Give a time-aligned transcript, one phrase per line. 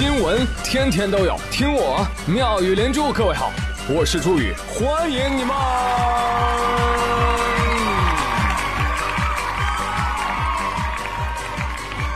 [0.00, 3.12] 新闻天天都有，听我妙语连珠。
[3.12, 3.52] 各位好，
[3.86, 5.54] 我是朱宇，欢迎你们！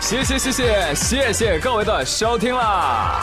[0.00, 3.20] 谢谢谢谢谢谢各位的收听啦！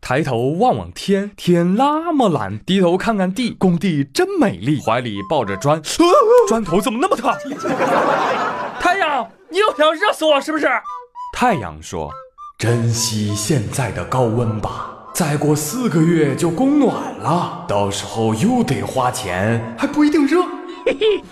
[0.00, 4.82] 抬头望望天，天那么蓝；低头看看地，工地真美丽。
[4.84, 5.80] 怀里抱着砖，
[6.48, 7.32] 砖头怎么那么烫？
[9.52, 10.66] 你又想热死我是不是？
[11.36, 12.10] 太阳说
[12.56, 20.42] ：“珍惜现在的高温吧，再过四个月就供暖了，到时候又得花钱，还不一定热。”
[20.86, 21.22] 嘿嘿。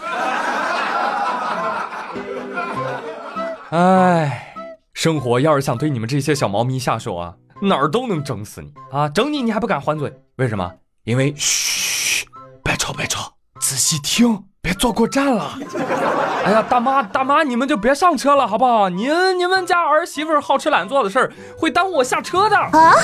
[3.71, 4.55] 哎，
[4.93, 7.37] 生活要是想对你们这些小猫咪下手啊！
[7.63, 9.09] 哪儿都能整死你啊！
[9.09, 10.13] 整你你还不敢还嘴？
[10.37, 10.71] 为什么？
[11.05, 12.27] 因为嘘，
[12.63, 15.59] 别吵别吵，仔细听，别坐过站了。
[16.45, 18.89] 哎呀，大妈大妈，你们就别上车了，好不好？
[18.89, 22.57] 您你们家儿媳妇好吃懒做的事儿，会耽误我下车的。
[22.57, 22.95] 啊！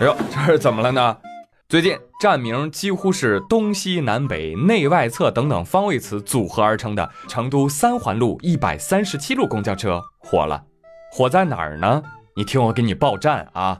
[0.00, 1.16] 哎呦，这是怎么了呢？
[1.68, 10.62] 最近站名几乎是东西南北内外侧等等方位词组合而成的成都三环路一百三十七路公交车火了，
[11.10, 12.02] 火在哪儿呢？
[12.36, 13.76] 你听我给你报站啊！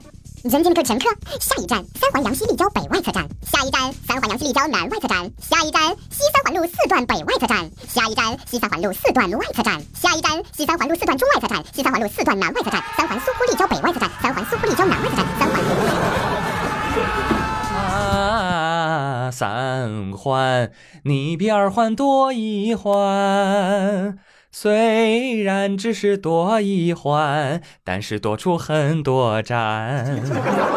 [0.47, 1.09] 尊敬各位乘客，
[1.41, 15.59] 下一站三环杨西立交北外侧站，下一站三环杨西立交南外侧站，下一站西三环路四段北外侧站，下一站西三环路四段外侧站，下一站西三环路四段中外侧站，西三环路四段南外侧站，三环苏湖立交北外侧站，三环苏湖立交南外侧站，三环。
[17.75, 20.71] 啊，三环，
[21.03, 24.17] 你比二环多一环。
[24.51, 30.19] 虽然只是多一环，但是多出很多站，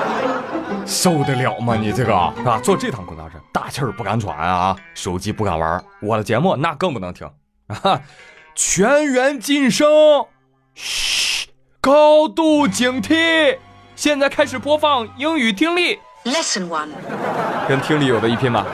[0.87, 1.75] 受得了吗？
[1.77, 2.61] 你这个是吧？
[2.63, 7.27] 坐这趟公交车，大气儿不敢喘啊，手机不敢玩，我的节目那更不能听
[7.69, 8.03] 啊！
[8.55, 9.89] 全员晋升，
[10.75, 11.49] 嘘，
[11.81, 13.57] 高度警惕。
[13.97, 16.89] 现在开始播放英语听力，Lesson One，
[17.67, 18.67] 跟听力有的一拼吗？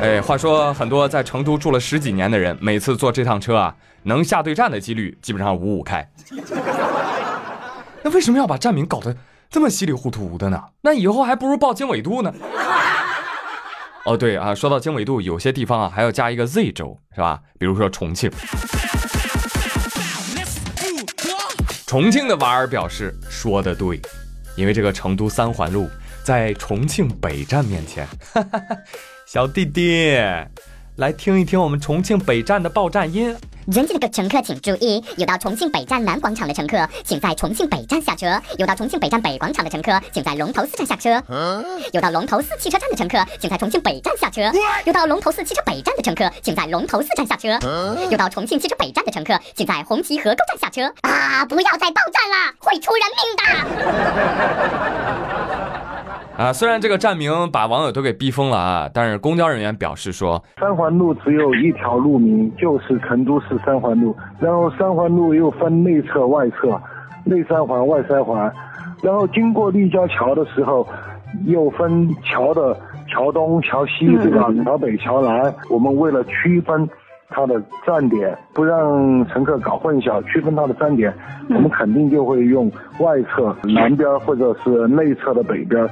[0.00, 3.74] 哎，话说很多在成都住了十几年的人，每次坐这趟车啊，
[4.04, 6.10] 能下对站的几率基本上五五开。
[8.02, 9.14] 那为什么要把站名搞得
[9.50, 10.58] 这么稀里糊涂的呢？
[10.80, 12.32] 那以后还不如报经纬度呢。
[14.04, 17.38] 哦，对啊，说到经纬度，有些地方啊还要加一个 Z 轴，是吧？
[17.58, 18.30] 比如说重庆。
[21.86, 24.00] 重庆的娃儿表示说的对，
[24.56, 25.90] 因为这个成都三环路
[26.30, 28.06] 在重庆北站面前。
[29.26, 30.16] 小弟弟，
[30.94, 33.36] 来听一听我们重庆北站的报站音。
[33.72, 41.20] 尊敬的乘客请注意，有到重庆北站南广场的乘客，请在重庆北站下车；有到重庆北站北广场的乘客，请在龙头寺站下车；
[41.92, 44.52] 有到龙头寺汽车站的乘客，请在重庆北站下车；
[44.84, 47.58] 有到龙头寺汽车北站的乘客，请在龙头寺站下车；
[48.08, 50.94] 有到重庆汽车北站的乘客，请在红旗河沟站下车。
[51.00, 51.44] 啊！
[51.44, 53.42] 不要再报站了，会出人命的。
[56.40, 64.16] 啊，虽然这个站名把网友都给逼疯了啊，但是公交人员表示说，三环路只有一条路名，就是成都市三环路。
[64.40, 66.80] 然后三环路又分内侧、外侧，
[67.24, 68.50] 内三环、外三环。
[69.02, 70.88] 然后经过立交桥的时候，
[71.44, 72.74] 又分桥的
[73.06, 74.50] 桥东、桥西，对吧？
[74.64, 75.54] 桥北、桥南。
[75.68, 76.88] 我们为了区分
[77.28, 81.14] 它的站点，不让乘客搞混淆，区分它的站点，
[81.50, 85.86] 我们肯定就会用外侧南边或者是内侧的北边。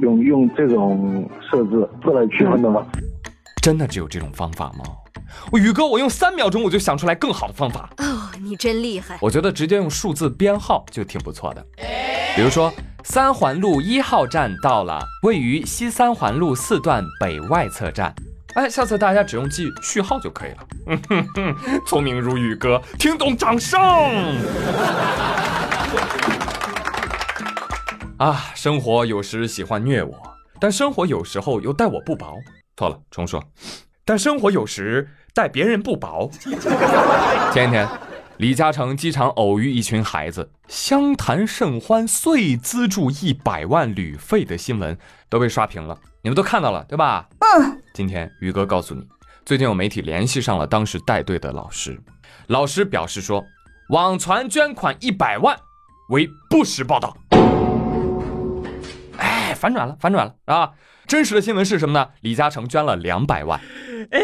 [0.00, 2.84] 用用这种设置是来区分的吗？
[3.62, 4.84] 真的只有这种方法吗？
[5.52, 7.90] 我宇哥，我用三秒钟我就想出来更好的方法。
[7.98, 9.18] 哦，你真厉害！
[9.20, 11.66] 我觉得直接用数字编号就挺不错的。
[12.34, 12.72] 比如说，
[13.04, 18.14] 三环路一号站到了，位于西三环路四段北外侧站。
[18.54, 20.56] 哎，下次大家只用记序号就可以了。
[20.86, 21.54] 嗯哼哼，
[21.86, 23.78] 聪明如宇哥，听懂掌声。
[28.18, 30.20] 啊，生活有时喜欢虐我，
[30.58, 32.36] 但生活有时候又待我不薄。
[32.76, 33.42] 错了，重说。
[34.04, 36.28] 但生活有时待别人不薄。
[37.54, 37.88] 前一天，
[38.38, 44.98] 李嘉诚机场偶遇一群孩子，相谈甚欢，遂资助一百万旅费的新闻
[45.28, 47.28] 都被刷屏了，你们都看到了对吧？
[47.38, 47.80] 嗯。
[47.94, 49.06] 今天宇哥告诉你，
[49.44, 51.96] 最近有媒体联系上了当时带队的老师，
[52.48, 53.44] 老师表示说，
[53.90, 55.56] 网传捐款一百万
[56.08, 57.16] 为不实报道。
[59.58, 60.70] 反转了，反转了啊！
[61.06, 62.08] 真实的新闻是什么呢？
[62.20, 63.58] 李嘉诚捐了两百万。
[64.10, 64.20] 哎，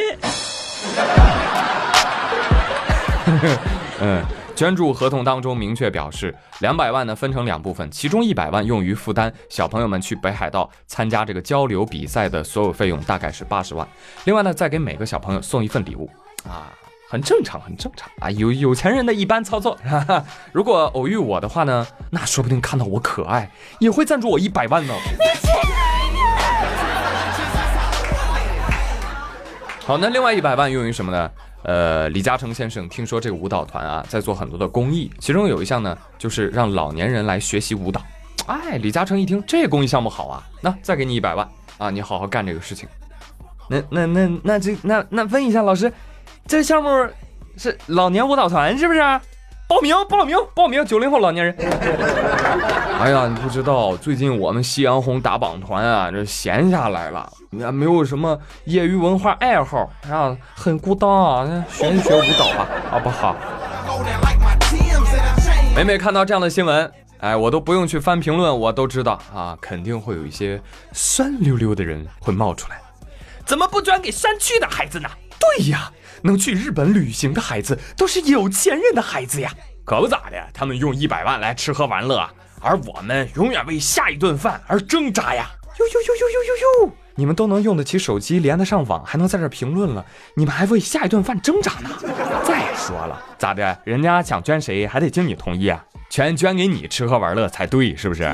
[4.00, 4.22] 嗯，
[4.54, 13.87] 捐助合同当中明确表示，两百万呢分成两部分，其中一百万用于负担小朋友们去北海道参加这个交流比赛的所有费用，大概是八十万。
[14.25, 16.08] 另外呢，再给每个小朋友送一份礼物
[16.48, 16.70] 啊。
[17.14, 19.78] 很正常，很正常啊，有有钱人的一般操作。
[19.84, 24.93] 哈哈，如果偶遇我的话呢，那说不定看到我可爱，也会赞助我一百万呢。
[29.87, 31.31] 好，那另外一百万用于什么呢？
[31.62, 38.02] 呃，李嘉诚先生听说这个舞蹈团啊，在做很多的公益，其中有一项呢，就是让老年人来学习舞蹈。
[38.49, 42.88] 哎，李嘉诚一听这公益项目好啊，那再给你一百万啊，你好好干这个事情。
[43.69, 45.93] 那那那那这那那问一下老师，
[46.46, 46.88] 这项目
[47.56, 49.00] 是老年舞蹈团是不是？
[49.67, 51.56] 报名报名报名，九零后老年人。
[53.00, 63.35] 哎呀，你不知道，最近我们夕阳红打榜团啊，这闲下来了，也没有什么业余文化爱好，啊，很孤单啊，学一学舞蹈吧，好不好？
[65.75, 70.61] 每每看到这样的新闻，哎，我都不用去翻评论，我都知道啊，肯定会有一些
[70.93, 72.79] 酸溜溜的人会冒出来。
[73.47, 75.08] 怎么不转给山区的孩子呢？
[75.56, 75.91] 对呀，
[76.23, 79.50] 能去日本旅行的孩子都是有钱人的孩子呀，
[79.85, 82.29] 可不咋的，他们用一百万来吃喝玩乐，
[82.61, 85.50] 而我们永远为下一顿饭而挣扎呀！
[85.79, 86.93] 呦呦呦呦呦呦呦！
[87.17, 90.05] 你们都能用得起手机，连得上网，还能在这评论了，
[90.35, 91.90] 你们还为下一顿饭挣扎呢？
[92.44, 93.79] 再说了，咋的？
[93.85, 95.85] 人家想捐谁，还得经你同意啊？
[96.11, 98.25] 全捐给你吃喝玩乐才对，是不是？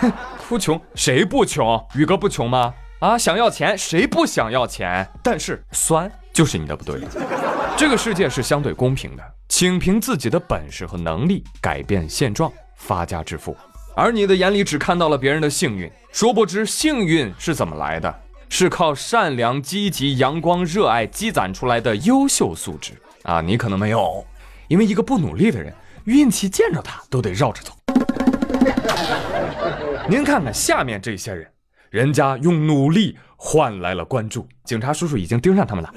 [0.00, 0.12] 哼，
[0.48, 1.80] 哭穷，谁不穷？
[1.94, 2.74] 宇哥不穷吗？
[3.04, 5.06] 啊，想要钱，谁不想要钱？
[5.22, 7.02] 但是酸就是你的不对。
[7.76, 13.54] 这个世界是相对公平的，请凭自己的本事和能力改变现状，发家致富。
[13.94, 18.22] 而你的眼里只看到了别人的幸运，殊不知幸运是怎么来的？
[18.48, 23.42] 是靠善良、积极、阳光、热爱积攒出来的优秀素质啊！
[23.42, 24.24] 你可能没有，
[24.68, 25.70] 因为一个不努力的人，
[26.04, 27.76] 运气见着他都得绕着走。
[30.08, 31.46] 您看看下面这些人。
[31.94, 35.94] 人家用努力换来了关注，警察叔叔已经盯上他们了。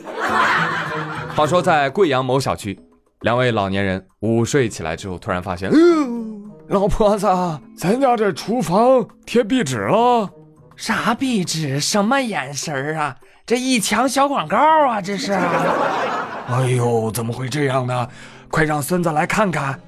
[1.35, 2.79] 话说，在贵阳某小区，
[3.21, 5.71] 两位老年人午睡起来之后，突然发现，
[6.67, 7.25] 老婆子，
[7.75, 10.29] 咱家这厨房贴壁纸了。
[10.75, 11.79] 啥壁纸？
[11.79, 13.15] 什么眼神啊？
[13.47, 14.55] 这一墙小广告
[14.87, 15.33] 啊，这是。
[16.47, 18.07] 哎呦，怎么会这样呢？
[18.51, 19.79] 快让孙子来看看。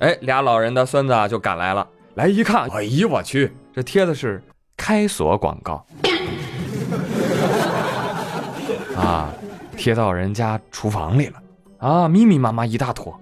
[0.00, 1.86] 哎，俩老人的孙子就赶来了，
[2.16, 4.42] 来一看，哎呦我去，这贴的是。
[4.76, 5.84] 开锁广告
[8.96, 9.28] 啊，
[9.76, 11.34] 贴到人家厨房里了
[11.78, 13.18] 啊，密密麻麻一大坨。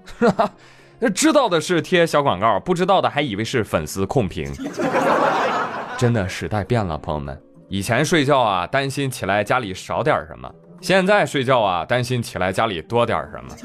[1.14, 4.52] 知道的是贴小广告，不知道的还以为是粉丝控屏。
[5.98, 13.56] 真的时代变了，朋友们，以前睡觉啊担心起来家里少点什么，现在睡觉啊担心起来家里多点什么。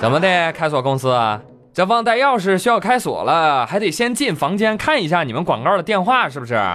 [0.00, 1.40] 怎么的，开锁公司啊？
[1.72, 6.60] 这忘带钥匙需要开锁了，还得先进房间看一下你们广告的电话是不是？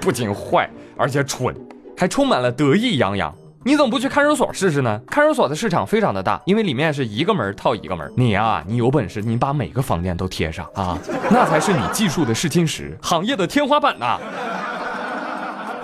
[0.00, 1.54] 不仅坏，而且蠢，
[1.96, 3.32] 还充满了得意洋洋。
[3.64, 5.00] 你怎么不去看守所试试呢？
[5.06, 8.12] 看守所的市场非常的大，因为里面是一个门套一个门。
[8.16, 10.98] 你啊，你有本事，你把每个房间都贴上啊，
[11.30, 14.18] 那才是你技术的试金石，行业的天花板呐。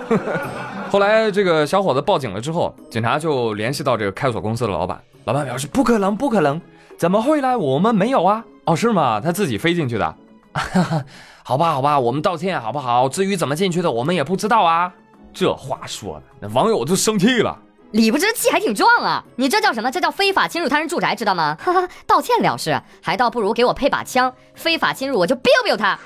[0.89, 6.59] 后来这个小伙子报警了之后，警察就联系到这个开锁公司的老板，老板表示不可能，不可能，
[6.97, 7.57] 怎么会呢？
[7.57, 8.43] 我们没有啊。
[8.65, 9.19] 哦，是吗？
[9.19, 10.15] 他自己飞进去的。
[11.43, 13.07] 好吧，好吧，我们道歉好不好？
[13.07, 14.91] 至于怎么进去的，我们也不知道啊。
[15.33, 17.57] 这话说的，那网友就生气了。
[17.91, 19.23] 理不直气还挺壮啊！
[19.35, 19.89] 你这叫什么？
[19.89, 21.57] 这叫非法侵入他人住宅，知道吗？
[21.59, 25.97] 哈哈，道歉了事，还倒不如给我配把枪，非法侵入我就 biu biu 他。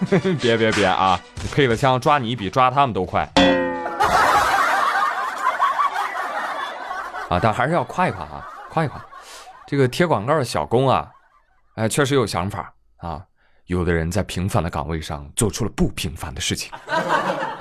[0.40, 1.20] 别别别啊！
[1.52, 3.22] 配了枪，抓你比抓他们都快。
[7.28, 9.00] 啊，但还是要夸一夸啊，夸一夸。
[9.66, 11.08] 这个贴广告的小工啊，
[11.76, 13.22] 哎，确实有想法啊。
[13.66, 16.72] 有的人在平凡的岗位上做出了不平凡的事情，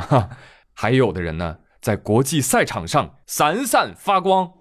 [0.74, 4.52] 还有的人呢，在国际赛场上闪闪发光。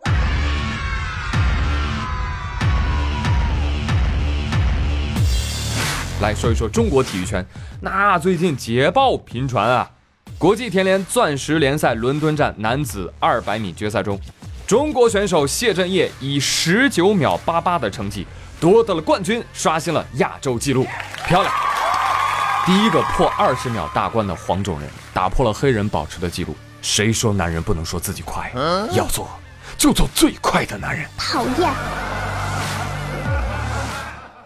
[6.21, 7.45] 来说一说中国体育圈，
[7.81, 9.89] 那最近捷报频传啊！
[10.37, 14.19] 国际田联钻石联赛伦敦站男子二百米决赛中，
[14.67, 18.27] 中国选手谢震业以十九秒八八的成绩
[18.59, 20.85] 夺得了冠军，刷新了亚洲纪录，
[21.25, 21.55] 漂亮！
[22.67, 26.57] 第一个破二十秒大关的黄种人打破了黑人保持的记录。
[26.83, 28.53] 谁说男人不能说自己快？
[28.93, 29.29] 要做
[29.77, 31.09] 就做最快的男人。
[31.17, 32.18] 讨厌。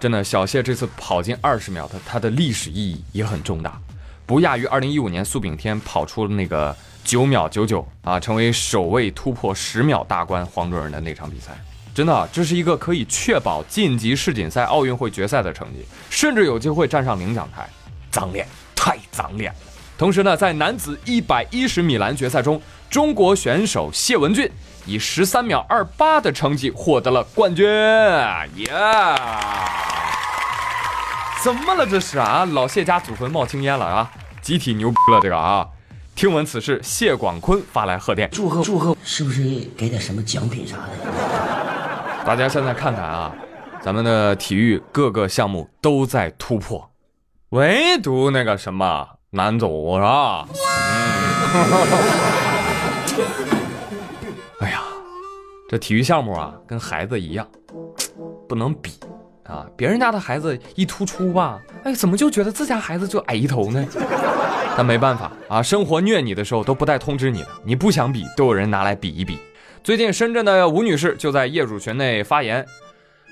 [0.03, 3.81] 真的，小谢这次跑进二十秒，他他的历史意义也很重大，
[4.27, 11.53] 不亚于二零一五年苏炳添跑出了那个九秒九九啊，成为首位突破十秒大关黄种人的那场比赛。
[11.95, 17.65] 真的，这是一个可以确保晋级世锦赛、奥运会决赛的成绩，甚至有机会站上领奖台。
[18.11, 18.45] 脏脸，
[18.75, 19.59] 太脏脸了！
[19.97, 22.61] 同时呢，在男子一百一十米栏决赛中，
[22.93, 24.53] 中国选手谢文俊
[24.85, 27.67] 以十三秒二八的成绩获得了冠军。
[27.67, 28.71] 耶！
[31.43, 32.45] 怎么了这是啊？
[32.53, 34.11] 老谢家祖坟冒青烟了啊！
[34.43, 35.67] 集体牛逼了这个啊！
[36.15, 39.43] 听闻此事，谢广坤发来贺电，祝贺祝贺，是不是
[39.75, 40.93] 给点什么奖品啥的？
[42.27, 43.33] 大家现在看看啊，
[43.81, 46.91] 咱们的体育各个项目都在突破，
[47.49, 50.47] 唯独那个什么男足是吧？
[51.55, 52.42] 哎
[55.73, 57.49] 这体育项目啊，跟孩子一样，
[58.47, 58.93] 不能比
[59.45, 59.65] 啊！
[59.75, 63.83] 别人家的孩子一突出吧，哎，怎么就觉得自家孩子就矮一头呢？
[64.77, 69.39] 但没办法啊，生活虐你的时候都不带通知你的，你不想比，都有人拿来比一比。
[69.83, 72.67] 最近深圳的吴女士就在业主群内发言，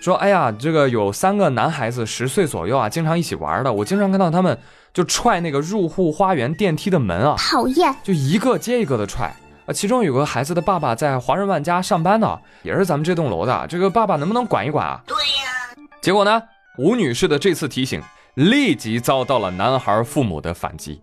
[0.01, 4.57] 说：“哎呀，这个有三个男孩子十岁左右啊，经常一起玩的，我经常看到他们
[4.95, 9.31] 就踹那个入户花园电梯的门啊，讨厌，就一个接一个的踹。
[9.71, 15.87] 啊，其中有个孩子的爸爸在华润万家上班呢，也是咱们这栋楼的，这个爸爸能不能管一管啊？”对呀。
[16.01, 16.43] 结果呢，
[16.77, 18.03] 吴女士的这次提醒
[18.35, 21.01] 立即遭到了男孩父母的反击。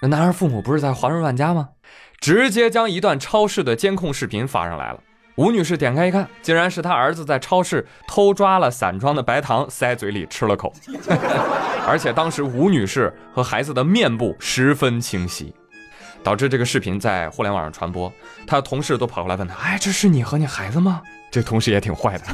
[0.00, 1.70] 那男孩父母不是在华润万家吗？
[2.20, 5.00] 直接将一段超市的监控视频发上来了。
[5.34, 10.72] 吴女士点开一看，竟然是她儿子在超市偷抓了散装的白糖，塞嘴里吃了口。
[11.84, 15.52] 而且当时吴女士和孩子的面部十分清晰，
[16.24, 18.12] 导致这个视频在互联网上传播。
[18.46, 21.00] 他的同事都跑过来问他：“哎，这是你和你孩子吗？”
[21.30, 22.24] 这同事也挺坏的。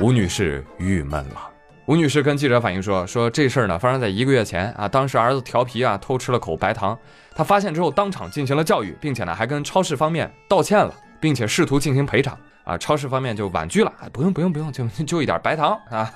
[0.00, 1.50] 吴女士郁闷了。
[1.86, 6.98] 吴女士跟记者反映说：“说这事儿呢发生在一个月前啊，当时儿子调皮啊，偷吃了口白糖。
[7.34, 12.76] 她发现之后，当场进行了教育，并且呢还跟超市方面道歉了，并且试图进行赔偿啊。
[12.76, 16.10] 超市方面就婉拒了，不用不用不用，就就一点白糖啊。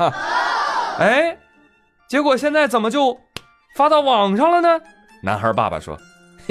[0.99, 1.37] 哎，
[2.09, 3.19] 结果现在怎么就
[3.77, 4.81] 发到网上了呢？
[5.23, 5.97] 男孩爸爸说：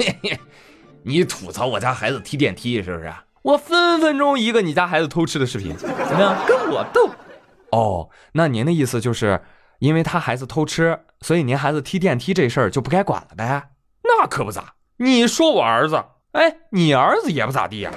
[1.02, 3.12] 你吐槽我家孩子踢电梯是不是？
[3.42, 6.36] 我分分钟一个你家孩子偷吃的视频， 怎么样？
[6.46, 7.10] 跟我斗。”
[7.72, 9.40] 哦，那您的意思就是，
[9.78, 13.70] 因为他孩子偷吃，所以您孩子踢电梯这事儿就不该管了呗？
[14.02, 16.02] 那可不咋，你说我儿子，
[16.32, 17.90] 哎，你儿子也不咋地呀。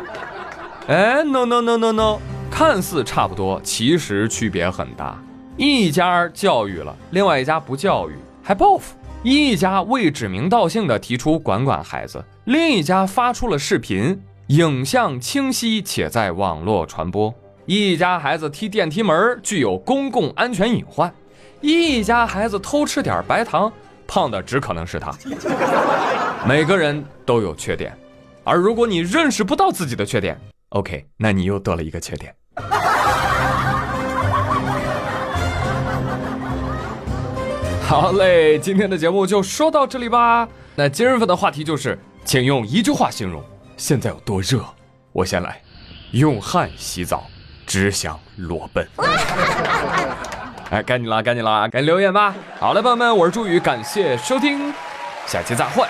[0.86, 2.18] 哎，no no no no no，
[2.50, 5.18] 看似差不多，其实区别很大。
[5.56, 17.34] 一家教育了，另外一家不教育，还报复；一家未指名道姓的提出管管孩子，另一家发出了视频，影像清晰且在网络传播。
[17.64, 21.10] 一家孩子踢电梯门具有公共安全隐患，
[21.62, 23.72] 一家孩子偷吃点白糖，
[24.06, 25.10] 胖的只可能是他。
[26.46, 27.96] 每个人都有缺点，
[28.44, 30.38] 而如果你认识不到自己的缺点
[30.68, 32.34] ，OK，那你又多了一个缺点。
[38.00, 40.48] 好嘞，今天的节目就说到这里吧。
[40.74, 43.40] 那今日份的话题就是，请用一句话形容
[43.76, 44.64] 现在有多热。
[45.12, 45.62] 我先来，
[46.10, 47.24] 用汗洗澡。
[47.66, 48.86] 只想裸奔，
[50.70, 52.34] 哎，该你了，该你了，该留言吧。
[52.58, 54.74] 好嘞，朋友们，我是朱宇，感谢收听，
[55.26, 55.86] 下期再会，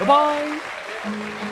[0.00, 1.51] 拜拜。